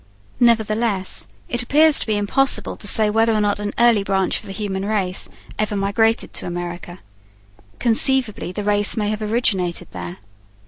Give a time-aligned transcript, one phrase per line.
[0.39, 4.47] Nevertheless, it appears to be impossible to say whether or not an early branch of
[4.47, 6.97] the human race ever 'migrated' to America.
[7.77, 10.17] Conceivably the race may have originated there.